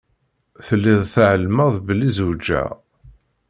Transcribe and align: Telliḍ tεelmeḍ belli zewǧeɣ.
Telliḍ 0.65 1.01
tεelmeḍ 1.13 1.73
belli 1.85 2.09
zewǧeɣ. 2.17 2.69